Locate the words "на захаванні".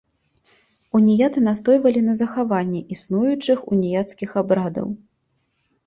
2.07-2.81